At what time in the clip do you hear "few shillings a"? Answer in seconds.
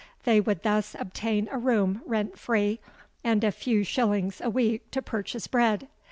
3.51-4.49